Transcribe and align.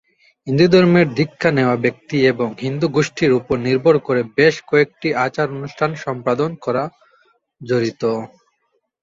হিন্দুধর্মে 0.47 1.01
দীক্ষা 1.17 1.49
নেওয়া 1.51 1.75
ব্যক্তি 1.77 2.17
এবং 2.27 2.47
হিন্দু 2.61 2.87
গোষ্ঠীর 2.89 3.31
উপর 3.33 3.55
নির্ভর 3.59 3.95
করে 4.07 4.21
বেশ 4.37 4.55
কয়েকটি 4.69 5.07
আচার 5.25 5.47
অনুষ্ঠান 5.51 5.91
সম্পাদন 6.05 6.51
করা 6.63 6.83
জড়িত। 7.61 8.03